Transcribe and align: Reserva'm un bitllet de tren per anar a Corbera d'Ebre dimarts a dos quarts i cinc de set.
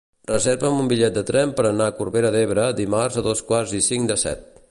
Reserva'm 0.29 0.79
un 0.83 0.87
bitllet 0.93 1.13
de 1.17 1.23
tren 1.27 1.51
per 1.59 1.65
anar 1.71 1.91
a 1.91 1.95
Corbera 1.99 2.33
d'Ebre 2.37 2.65
dimarts 2.81 3.19
a 3.19 3.25
dos 3.31 3.47
quarts 3.51 3.77
i 3.81 3.85
cinc 3.89 4.13
de 4.13 4.19
set. 4.27 4.53